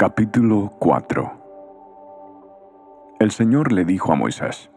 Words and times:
Capítulo 0.00 0.72
4 0.78 1.30
El 3.18 3.30
Señor 3.32 3.70
le 3.70 3.84
dijo 3.84 4.14
a 4.14 4.16
Moisés, 4.16 4.70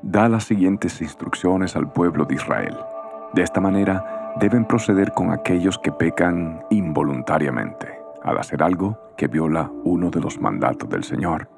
Da 0.00 0.28
las 0.28 0.44
siguientes 0.44 1.02
instrucciones 1.02 1.74
al 1.74 1.90
pueblo 1.90 2.24
de 2.24 2.36
Israel. 2.36 2.76
De 3.32 3.42
esta 3.42 3.60
manera 3.60 4.32
deben 4.38 4.64
proceder 4.64 5.10
con 5.10 5.32
aquellos 5.32 5.76
que 5.76 5.90
pecan 5.90 6.62
involuntariamente, 6.70 7.88
al 8.22 8.38
hacer 8.38 8.62
algo 8.62 8.96
que 9.16 9.26
viola 9.26 9.68
uno 9.82 10.08
de 10.08 10.20
los 10.20 10.40
mandatos 10.40 10.88
del 10.88 11.02
Señor. 11.02 11.48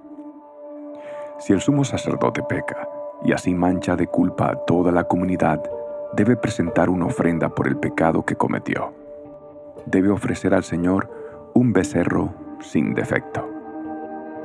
Si 1.39 1.53
el 1.53 1.61
sumo 1.61 1.85
sacerdote 1.85 2.43
peca 2.43 2.89
y 3.27 3.33
así 3.33 3.53
mancha 3.53 3.95
de 3.95 4.07
culpa 4.07 4.53
a 4.53 4.57
toda 4.65 4.91
la 4.91 5.05
comunidad, 5.05 5.63
debe 6.15 6.39
presentar 6.39 6.89
una 6.89 7.05
ofrenda 7.05 7.51
por 7.51 7.69
el 7.69 7.77
pecado 7.77 8.25
que 8.25 8.37
cometió. 8.37 8.95
Debe 9.85 10.09
ofrecer 10.09 10.55
al 10.55 10.65
Señor 10.65 11.11
un 11.53 11.75
becerro 11.75 12.42
sin 12.63 12.95
defecto. 12.95 13.49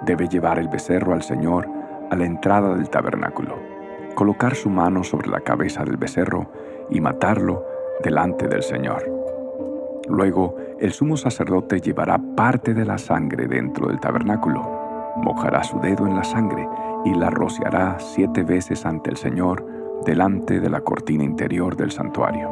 Debe 0.05 0.27
llevar 0.27 0.59
el 0.59 0.67
becerro 0.67 1.13
al 1.13 1.21
Señor 1.21 1.67
a 2.09 2.16
la 2.16 2.26
entrada 2.26 2.76
del 2.76 2.90
tabernáculo, 2.90 3.55
colocar 4.16 4.55
su 4.55 4.70
mano 4.70 5.03
sobre 5.03 5.30
la 5.30 5.41
cabeza 5.41 5.84
del 5.84 5.98
becerro 5.98 6.52
y 6.90 7.02
matarlo 7.02 7.66
delante 8.03 8.48
del 8.48 8.63
Señor. 8.63 9.03
Luego, 10.09 10.55
el 10.80 10.91
sumo 10.91 11.17
sacerdote 11.17 11.81
llevará 11.81 12.20
parte 12.35 12.73
de 12.73 12.85
la 12.85 12.98
sangre 12.98 13.48
dentro 13.48 13.88
del 13.88 13.99
tabernáculo, 13.99 14.62
mojará 15.18 15.63
su 15.63 15.79
dedo 15.79 16.07
en 16.07 16.15
la 16.15 16.23
sangre 16.23 16.68
y 17.05 17.13
la 17.13 17.29
rociará 17.29 17.98
siete 17.99 18.43
veces 18.43 18.85
ante 18.85 19.09
el 19.09 19.18
Señor 19.18 19.65
delante 20.05 20.59
de 20.59 20.70
la 20.70 20.81
cortina 20.81 21.23
interior 21.23 21.76
del 21.76 21.91
santuario. 21.91 22.49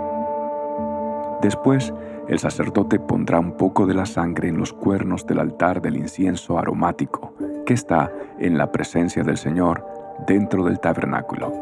Después, 1.41 1.94
el 2.28 2.40
sacerdote 2.40 3.00
pondrá 3.00 3.40
un 3.40 3.56
poco 3.56 3.86
de 3.86 3.94
la 3.94 4.06
sangre 4.06 4.50
en 4.50 4.58
los 4.58 4.74
cuernos 4.74 5.26
del 5.28 5.40
altar 5.40 5.82
del 5.82 5.98
incienso 5.98 6.58
aromático 6.58 7.34
que 7.66 7.74
está 7.74 8.12
en 8.40 8.58
la 8.58 8.72
presencia 8.72 9.24
del 9.24 9.38
Señor 9.38 9.86
dentro 10.27 10.64
del 10.64 10.80
tabernáculo, 10.80 11.54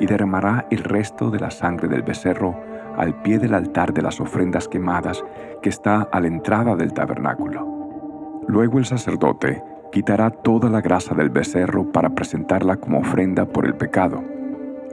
y 0.00 0.06
derramará 0.06 0.66
el 0.70 0.82
resto 0.82 1.30
de 1.30 1.38
la 1.38 1.50
sangre 1.50 1.88
del 1.88 2.02
becerro 2.02 2.54
al 2.96 3.22
pie 3.22 3.38
del 3.38 3.54
altar 3.54 3.92
de 3.92 4.02
las 4.02 4.20
ofrendas 4.20 4.68
quemadas 4.68 5.24
que 5.62 5.68
está 5.68 6.02
a 6.02 6.20
la 6.20 6.28
entrada 6.28 6.76
del 6.76 6.92
tabernáculo. 6.92 8.42
Luego 8.46 8.78
el 8.78 8.84
sacerdote 8.84 9.62
quitará 9.90 10.30
toda 10.30 10.68
la 10.68 10.80
grasa 10.80 11.14
del 11.14 11.30
becerro 11.30 11.90
para 11.92 12.10
presentarla 12.10 12.76
como 12.76 12.98
ofrenda 12.98 13.46
por 13.46 13.64
el 13.64 13.74
pecado. 13.74 14.22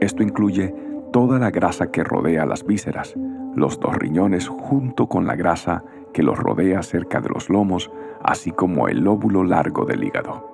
Esto 0.00 0.22
incluye 0.22 0.74
toda 1.12 1.38
la 1.38 1.50
grasa 1.50 1.90
que 1.90 2.04
rodea 2.04 2.46
las 2.46 2.64
vísceras, 2.64 3.14
los 3.54 3.78
dos 3.80 3.96
riñones 3.96 4.48
junto 4.48 5.08
con 5.08 5.26
la 5.26 5.36
grasa 5.36 5.84
que 6.12 6.22
los 6.22 6.38
rodea 6.38 6.82
cerca 6.82 7.20
de 7.20 7.28
los 7.28 7.48
lomos, 7.48 7.90
así 8.22 8.50
como 8.50 8.88
el 8.88 9.00
lóbulo 9.00 9.44
largo 9.44 9.84
del 9.84 10.04
hígado. 10.04 10.50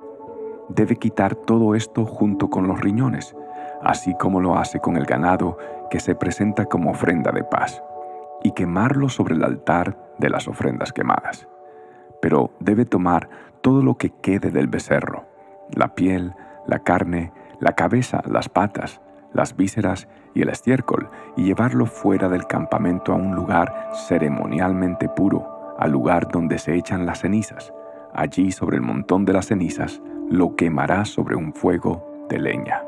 Debe 0.69 0.95
quitar 0.97 1.35
todo 1.35 1.75
esto 1.75 2.05
junto 2.05 2.49
con 2.49 2.67
los 2.67 2.79
riñones, 2.79 3.35
así 3.81 4.13
como 4.15 4.39
lo 4.39 4.57
hace 4.57 4.79
con 4.79 4.97
el 4.97 5.05
ganado 5.05 5.57
que 5.89 5.99
se 5.99 6.15
presenta 6.15 6.65
como 6.65 6.91
ofrenda 6.91 7.31
de 7.31 7.43
paz, 7.43 7.81
y 8.43 8.51
quemarlo 8.51 9.09
sobre 9.09 9.35
el 9.35 9.43
altar 9.43 9.97
de 10.17 10.29
las 10.29 10.47
ofrendas 10.47 10.93
quemadas. 10.93 11.47
Pero 12.21 12.51
debe 12.59 12.85
tomar 12.85 13.29
todo 13.61 13.81
lo 13.81 13.95
que 13.97 14.11
quede 14.11 14.51
del 14.51 14.67
becerro, 14.67 15.25
la 15.73 15.95
piel, 15.95 16.33
la 16.67 16.79
carne, 16.79 17.31
la 17.59 17.73
cabeza, 17.73 18.21
las 18.25 18.49
patas, 18.49 19.01
las 19.33 19.55
vísceras 19.55 20.07
y 20.33 20.41
el 20.41 20.49
estiércol, 20.49 21.09
y 21.35 21.43
llevarlo 21.43 21.85
fuera 21.85 22.29
del 22.29 22.45
campamento 22.47 23.13
a 23.13 23.15
un 23.15 23.35
lugar 23.35 23.91
ceremonialmente 24.07 25.09
puro, 25.09 25.75
al 25.77 25.91
lugar 25.91 26.27
donde 26.29 26.57
se 26.57 26.75
echan 26.75 27.05
las 27.05 27.21
cenizas. 27.21 27.73
Allí 28.13 28.51
sobre 28.51 28.77
el 28.77 28.81
montón 28.81 29.25
de 29.25 29.33
las 29.33 29.47
cenizas 29.47 30.01
lo 30.29 30.55
quemará 30.55 31.05
sobre 31.05 31.35
un 31.35 31.53
fuego 31.53 32.25
de 32.29 32.39
leña. 32.39 32.81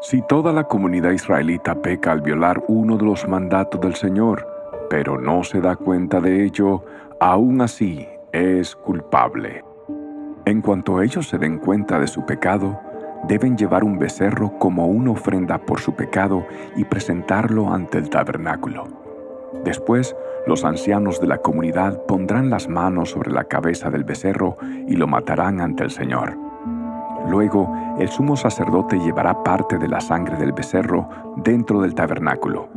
Si 0.00 0.22
toda 0.22 0.52
la 0.52 0.64
comunidad 0.64 1.10
israelita 1.10 1.82
peca 1.82 2.12
al 2.12 2.20
violar 2.20 2.62
uno 2.68 2.96
de 2.96 3.04
los 3.04 3.26
mandatos 3.26 3.80
del 3.80 3.94
Señor, 3.94 4.46
pero 4.88 5.20
no 5.20 5.42
se 5.42 5.60
da 5.60 5.76
cuenta 5.76 6.20
de 6.20 6.44
ello, 6.44 6.84
aún 7.20 7.60
así 7.60 8.06
es 8.32 8.76
culpable. 8.76 9.64
En 10.44 10.62
cuanto 10.62 11.02
ellos 11.02 11.28
se 11.28 11.38
den 11.38 11.58
cuenta 11.58 11.98
de 11.98 12.06
su 12.06 12.24
pecado, 12.24 12.80
deben 13.26 13.56
llevar 13.56 13.84
un 13.84 13.98
becerro 13.98 14.58
como 14.58 14.86
una 14.86 15.10
ofrenda 15.10 15.58
por 15.58 15.80
su 15.80 15.94
pecado 15.94 16.46
y 16.76 16.84
presentarlo 16.84 17.72
ante 17.72 17.98
el 17.98 18.10
tabernáculo. 18.10 18.86
Después, 19.64 20.14
los 20.46 20.64
ancianos 20.64 21.20
de 21.20 21.26
la 21.26 21.38
comunidad 21.38 22.02
pondrán 22.06 22.50
las 22.50 22.68
manos 22.68 23.10
sobre 23.10 23.32
la 23.32 23.44
cabeza 23.44 23.90
del 23.90 24.04
becerro 24.04 24.56
y 24.86 24.96
lo 24.96 25.06
matarán 25.06 25.60
ante 25.60 25.84
el 25.84 25.90
Señor. 25.90 26.36
Luego, 27.28 27.74
el 27.98 28.08
sumo 28.08 28.36
sacerdote 28.36 28.98
llevará 28.98 29.42
parte 29.42 29.78
de 29.78 29.88
la 29.88 30.00
sangre 30.00 30.36
del 30.36 30.52
becerro 30.52 31.08
dentro 31.36 31.82
del 31.82 31.94
tabernáculo, 31.94 32.68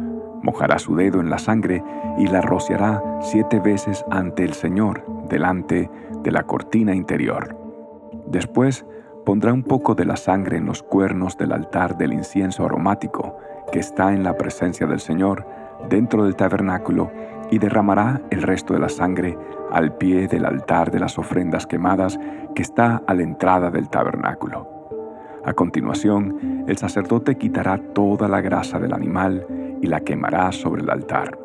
mojará 0.42 0.80
su 0.80 0.96
dedo 0.96 1.20
en 1.20 1.30
la 1.30 1.38
sangre 1.38 1.84
y 2.18 2.28
la 2.28 2.42
rociará 2.42 3.02
siete 3.22 3.60
veces 3.60 4.04
ante 4.10 4.44
el 4.44 4.54
Señor, 4.54 5.06
delante 5.30 5.90
de 6.24 6.32
la 6.32 6.44
cortina 6.44 6.94
interior. 6.96 7.56
Después, 8.28 8.86
pondrá 9.26 9.54
un 9.54 9.64
poco 9.64 9.96
de 9.96 10.06
la 10.06 10.16
sangre 10.16 10.58
en 10.58 10.66
los 10.66 10.84
cuernos 10.84 11.38
del 11.38 11.52
altar 11.52 11.98
del 11.98 12.14
incienso 12.14 12.66
aromático 12.66 13.38
que 13.72 13.80
está 13.80 14.14
en 14.14 14.24
la 14.24 14.38
presencia 14.38 14.88
del 14.88 15.00
Señor 15.00 15.46
dentro 15.90 16.24
del 16.24 16.36
tabernáculo 16.36 17.12
y 17.50 17.60
derramará 17.60 18.22
el 18.30 18.42
resto 18.42 18.74
de 18.74 18.80
la 18.80 18.90
sangre 18.90 19.38
al 19.72 19.96
pie 19.98 20.28
del 20.28 20.46
altar 20.46 20.92
de 20.92 21.00
las 21.00 21.18
ofrendas 21.18 21.68
quemadas 21.68 22.20
que 22.56 22.62
está 22.62 23.04
a 23.08 23.14
la 23.14 23.24
entrada 23.24 23.70
del 23.70 23.90
tabernáculo. 23.90 24.68
A 25.44 25.54
continuación, 25.54 26.66
el 26.68 26.78
sacerdote 26.78 27.38
quitará 27.38 27.78
toda 27.78 28.28
la 28.28 28.42
grasa 28.42 28.80
del 28.80 28.94
animal 28.94 29.46
y 29.82 29.88
la 29.88 30.02
quemará 30.02 30.52
sobre 30.52 30.84
el 30.84 30.90
altar, 30.90 31.38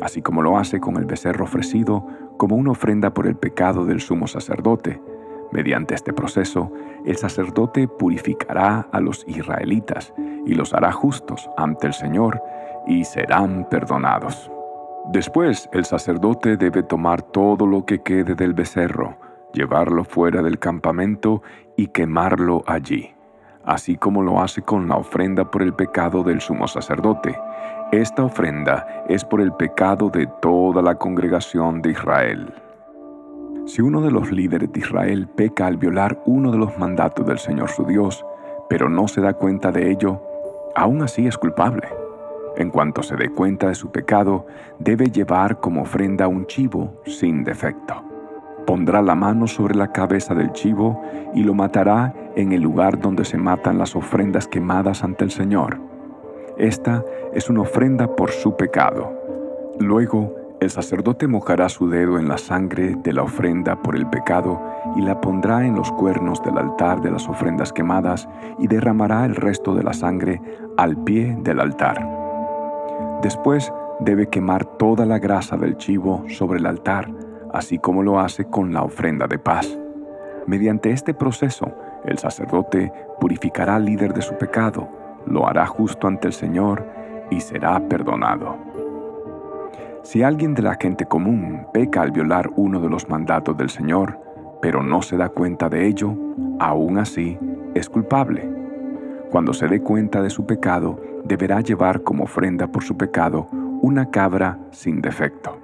así 0.00 0.22
como 0.22 0.42
lo 0.42 0.56
hace 0.58 0.80
con 0.80 0.96
el 0.96 1.04
becerro 1.04 1.44
ofrecido 1.44 2.06
como 2.38 2.56
una 2.56 2.70
ofrenda 2.70 3.12
por 3.12 3.26
el 3.26 3.36
pecado 3.36 3.84
del 3.84 4.00
sumo 4.00 4.26
sacerdote, 4.26 5.00
Mediante 5.52 5.94
este 5.94 6.12
proceso, 6.12 6.70
el 7.04 7.16
sacerdote 7.16 7.88
purificará 7.88 8.88
a 8.92 9.00
los 9.00 9.24
israelitas 9.28 10.12
y 10.44 10.54
los 10.54 10.74
hará 10.74 10.92
justos 10.92 11.50
ante 11.56 11.86
el 11.86 11.92
Señor 11.92 12.42
y 12.86 13.04
serán 13.04 13.68
perdonados. 13.68 14.50
Después, 15.12 15.68
el 15.72 15.84
sacerdote 15.84 16.56
debe 16.56 16.82
tomar 16.82 17.22
todo 17.22 17.66
lo 17.66 17.84
que 17.84 18.02
quede 18.02 18.34
del 18.34 18.54
becerro, 18.54 19.16
llevarlo 19.52 20.04
fuera 20.04 20.42
del 20.42 20.58
campamento 20.58 21.42
y 21.76 21.88
quemarlo 21.88 22.64
allí, 22.66 23.14
así 23.64 23.96
como 23.96 24.22
lo 24.22 24.40
hace 24.40 24.62
con 24.62 24.88
la 24.88 24.96
ofrenda 24.96 25.50
por 25.50 25.62
el 25.62 25.74
pecado 25.74 26.24
del 26.24 26.40
sumo 26.40 26.66
sacerdote. 26.66 27.38
Esta 27.92 28.24
ofrenda 28.24 29.04
es 29.08 29.24
por 29.24 29.40
el 29.40 29.52
pecado 29.52 30.10
de 30.10 30.26
toda 30.42 30.82
la 30.82 30.96
congregación 30.96 31.82
de 31.82 31.92
Israel. 31.92 32.52
Si 33.66 33.82
uno 33.82 34.00
de 34.00 34.12
los 34.12 34.30
líderes 34.30 34.72
de 34.72 34.78
Israel 34.78 35.26
peca 35.26 35.66
al 35.66 35.76
violar 35.76 36.22
uno 36.24 36.52
de 36.52 36.58
los 36.58 36.78
mandatos 36.78 37.26
del 37.26 37.38
Señor 37.38 37.68
su 37.68 37.84
Dios, 37.84 38.24
pero 38.68 38.88
no 38.88 39.08
se 39.08 39.20
da 39.20 39.32
cuenta 39.32 39.72
de 39.72 39.90
ello, 39.90 40.22
aún 40.76 41.02
así 41.02 41.26
es 41.26 41.36
culpable. 41.36 41.88
En 42.56 42.70
cuanto 42.70 43.02
se 43.02 43.16
dé 43.16 43.28
cuenta 43.28 43.66
de 43.66 43.74
su 43.74 43.90
pecado, 43.90 44.46
debe 44.78 45.10
llevar 45.10 45.58
como 45.58 45.82
ofrenda 45.82 46.28
un 46.28 46.46
chivo 46.46 47.02
sin 47.06 47.42
defecto. 47.42 48.04
Pondrá 48.68 49.02
la 49.02 49.16
mano 49.16 49.48
sobre 49.48 49.74
la 49.74 49.90
cabeza 49.90 50.32
del 50.32 50.52
chivo 50.52 51.02
y 51.34 51.42
lo 51.42 51.52
matará 51.52 52.14
en 52.36 52.52
el 52.52 52.62
lugar 52.62 53.00
donde 53.00 53.24
se 53.24 53.36
matan 53.36 53.78
las 53.78 53.96
ofrendas 53.96 54.46
quemadas 54.46 55.02
ante 55.02 55.24
el 55.24 55.32
Señor. 55.32 55.80
Esta 56.56 57.04
es 57.34 57.50
una 57.50 57.62
ofrenda 57.62 58.14
por 58.14 58.30
su 58.30 58.56
pecado. 58.56 59.12
Luego, 59.80 60.45
el 60.66 60.70
sacerdote 60.72 61.28
mojará 61.28 61.68
su 61.68 61.88
dedo 61.88 62.18
en 62.18 62.26
la 62.26 62.38
sangre 62.38 62.96
de 62.96 63.12
la 63.12 63.22
ofrenda 63.22 63.80
por 63.82 63.94
el 63.94 64.04
pecado 64.08 64.60
y 64.96 65.00
la 65.00 65.20
pondrá 65.20 65.64
en 65.64 65.76
los 65.76 65.92
cuernos 65.92 66.42
del 66.42 66.58
altar 66.58 67.00
de 67.02 67.12
las 67.12 67.28
ofrendas 67.28 67.72
quemadas 67.72 68.28
y 68.58 68.66
derramará 68.66 69.24
el 69.26 69.36
resto 69.36 69.76
de 69.76 69.84
la 69.84 69.92
sangre 69.92 70.42
al 70.76 70.96
pie 71.04 71.38
del 71.40 71.60
altar. 71.60 72.04
Después 73.22 73.72
debe 74.00 74.28
quemar 74.28 74.64
toda 74.64 75.06
la 75.06 75.20
grasa 75.20 75.56
del 75.56 75.76
chivo 75.76 76.24
sobre 76.28 76.58
el 76.58 76.66
altar, 76.66 77.12
así 77.54 77.78
como 77.78 78.02
lo 78.02 78.18
hace 78.18 78.46
con 78.46 78.72
la 78.72 78.82
ofrenda 78.82 79.28
de 79.28 79.38
paz. 79.38 79.78
Mediante 80.48 80.90
este 80.90 81.14
proceso, 81.14 81.70
el 82.04 82.18
sacerdote 82.18 82.92
purificará 83.20 83.76
al 83.76 83.84
líder 83.84 84.12
de 84.12 84.22
su 84.22 84.34
pecado, 84.34 84.88
lo 85.26 85.46
hará 85.46 85.64
justo 85.64 86.08
ante 86.08 86.26
el 86.26 86.32
Señor 86.32 86.84
y 87.30 87.40
será 87.40 87.78
perdonado. 87.88 88.75
Si 90.06 90.22
alguien 90.22 90.54
de 90.54 90.62
la 90.62 90.76
gente 90.80 91.04
común 91.04 91.66
peca 91.72 92.00
al 92.00 92.12
violar 92.12 92.48
uno 92.54 92.80
de 92.80 92.88
los 92.88 93.08
mandatos 93.08 93.56
del 93.56 93.70
Señor, 93.70 94.16
pero 94.62 94.80
no 94.80 95.02
se 95.02 95.16
da 95.16 95.30
cuenta 95.30 95.68
de 95.68 95.88
ello, 95.88 96.14
aún 96.60 96.98
así 96.98 97.36
es 97.74 97.90
culpable. 97.90 98.48
Cuando 99.32 99.52
se 99.52 99.66
dé 99.66 99.80
cuenta 99.80 100.22
de 100.22 100.30
su 100.30 100.46
pecado, 100.46 101.00
deberá 101.24 101.60
llevar 101.60 102.02
como 102.04 102.22
ofrenda 102.22 102.68
por 102.68 102.84
su 102.84 102.96
pecado 102.96 103.48
una 103.82 104.08
cabra 104.12 104.60
sin 104.70 105.00
defecto. 105.00 105.58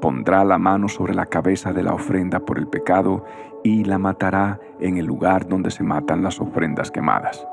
pondrá 0.00 0.44
la 0.44 0.56
mano 0.56 0.88
sobre 0.88 1.14
la 1.14 1.26
cabeza 1.26 1.74
de 1.74 1.82
la 1.82 1.92
ofrenda 1.92 2.40
por 2.40 2.56
el 2.56 2.68
pecado 2.68 3.26
y 3.64 3.84
la 3.84 3.98
matará 3.98 4.58
en 4.80 4.96
el 4.96 5.04
lugar 5.04 5.46
donde 5.46 5.70
se 5.70 5.84
matan 5.84 6.22
las 6.22 6.40
ofrendas 6.40 6.90
quemadas. 6.90 7.46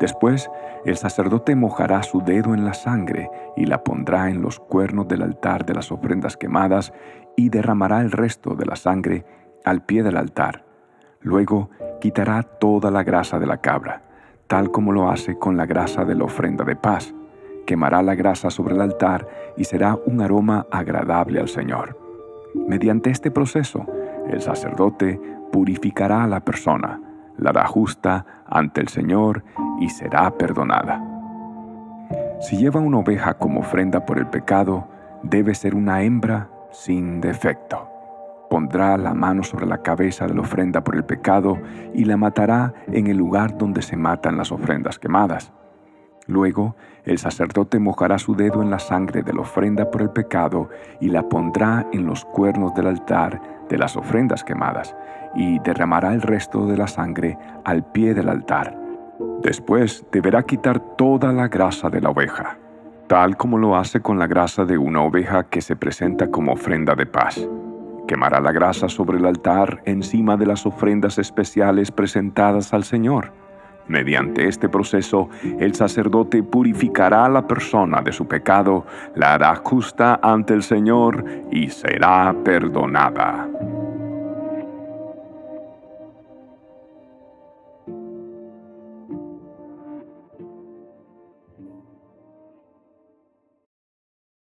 Después, 0.00 0.50
el 0.84 0.96
sacerdote 0.96 1.56
mojará 1.56 2.02
su 2.02 2.20
dedo 2.20 2.54
en 2.54 2.64
la 2.64 2.74
sangre 2.74 3.30
y 3.56 3.66
la 3.66 3.82
pondrá 3.82 4.28
en 4.28 4.42
los 4.42 4.60
cuernos 4.60 5.08
del 5.08 5.22
altar 5.22 5.64
de 5.64 5.74
las 5.74 5.90
ofrendas 5.90 6.36
quemadas 6.36 6.92
y 7.36 7.48
derramará 7.48 8.00
el 8.00 8.12
resto 8.12 8.54
de 8.54 8.66
la 8.66 8.76
sangre 8.76 9.24
al 9.64 9.84
pie 9.84 10.02
del 10.02 10.16
altar. 10.16 10.64
Luego 11.20 11.70
quitará 12.00 12.42
toda 12.42 12.90
la 12.90 13.02
grasa 13.02 13.38
de 13.38 13.46
la 13.46 13.60
cabra, 13.60 14.02
tal 14.46 14.70
como 14.70 14.92
lo 14.92 15.10
hace 15.10 15.38
con 15.38 15.56
la 15.56 15.66
grasa 15.66 16.04
de 16.04 16.14
la 16.14 16.24
ofrenda 16.24 16.64
de 16.64 16.76
paz. 16.76 17.14
Quemará 17.66 18.02
la 18.02 18.14
grasa 18.14 18.50
sobre 18.50 18.74
el 18.74 18.80
altar 18.80 19.26
y 19.56 19.64
será 19.64 19.98
un 20.06 20.20
aroma 20.20 20.66
agradable 20.70 21.40
al 21.40 21.48
Señor. 21.48 21.98
Mediante 22.54 23.10
este 23.10 23.30
proceso, 23.30 23.86
el 24.28 24.40
sacerdote 24.40 25.20
purificará 25.50 26.22
a 26.22 26.28
la 26.28 26.40
persona, 26.40 27.00
la 27.38 27.50
hará 27.50 27.66
justa 27.66 28.24
ante 28.46 28.80
el 28.80 28.88
Señor 28.88 29.44
y 29.80 29.88
será 29.88 30.30
perdonada. 30.36 31.02
Si 32.40 32.56
lleva 32.56 32.80
una 32.80 32.98
oveja 32.98 33.34
como 33.34 33.60
ofrenda 33.60 34.04
por 34.04 34.18
el 34.18 34.26
pecado, 34.26 34.88
debe 35.22 35.54
ser 35.54 35.74
una 35.74 36.02
hembra 36.02 36.48
sin 36.70 37.20
defecto. 37.20 37.88
Pondrá 38.50 38.96
la 38.96 39.14
mano 39.14 39.42
sobre 39.42 39.66
la 39.66 39.82
cabeza 39.82 40.26
de 40.26 40.34
la 40.34 40.42
ofrenda 40.42 40.84
por 40.84 40.94
el 40.94 41.04
pecado 41.04 41.58
y 41.94 42.04
la 42.04 42.16
matará 42.16 42.74
en 42.92 43.08
el 43.08 43.16
lugar 43.16 43.58
donde 43.58 43.82
se 43.82 43.96
matan 43.96 44.36
las 44.36 44.52
ofrendas 44.52 44.98
quemadas. 44.98 45.52
Luego, 46.26 46.76
el 47.04 47.18
sacerdote 47.18 47.78
mojará 47.78 48.18
su 48.18 48.34
dedo 48.34 48.62
en 48.62 48.70
la 48.70 48.78
sangre 48.78 49.22
de 49.22 49.32
la 49.32 49.42
ofrenda 49.42 49.90
por 49.90 50.02
el 50.02 50.10
pecado 50.10 50.68
y 51.00 51.08
la 51.08 51.28
pondrá 51.28 51.86
en 51.92 52.06
los 52.06 52.24
cuernos 52.24 52.74
del 52.74 52.88
altar 52.88 53.40
de 53.68 53.78
las 53.78 53.96
ofrendas 53.96 54.44
quemadas, 54.44 54.94
y 55.34 55.58
derramará 55.60 56.14
el 56.14 56.22
resto 56.22 56.66
de 56.66 56.76
la 56.76 56.86
sangre 56.86 57.38
al 57.64 57.84
pie 57.84 58.14
del 58.14 58.28
altar. 58.28 58.76
Después 59.42 60.04
deberá 60.12 60.42
quitar 60.42 60.80
toda 60.96 61.32
la 61.32 61.48
grasa 61.48 61.90
de 61.90 62.00
la 62.00 62.10
oveja, 62.10 62.58
tal 63.06 63.36
como 63.36 63.58
lo 63.58 63.76
hace 63.76 64.00
con 64.00 64.18
la 64.18 64.26
grasa 64.26 64.64
de 64.64 64.78
una 64.78 65.02
oveja 65.02 65.44
que 65.44 65.60
se 65.60 65.76
presenta 65.76 66.30
como 66.30 66.52
ofrenda 66.52 66.94
de 66.94 67.06
paz. 67.06 67.46
Quemará 68.06 68.40
la 68.40 68.52
grasa 68.52 68.88
sobre 68.88 69.18
el 69.18 69.26
altar 69.26 69.82
encima 69.84 70.36
de 70.36 70.46
las 70.46 70.64
ofrendas 70.64 71.18
especiales 71.18 71.90
presentadas 71.90 72.72
al 72.72 72.84
Señor. 72.84 73.32
Mediante 73.88 74.48
este 74.48 74.68
proceso, 74.68 75.28
el 75.60 75.74
sacerdote 75.74 76.42
purificará 76.42 77.26
a 77.26 77.28
la 77.28 77.46
persona 77.46 78.00
de 78.02 78.12
su 78.12 78.26
pecado, 78.26 78.84
la 79.14 79.34
hará 79.34 79.54
justa 79.56 80.18
ante 80.22 80.54
el 80.54 80.62
Señor 80.62 81.24
y 81.50 81.68
será 81.68 82.34
perdonada. 82.44 83.48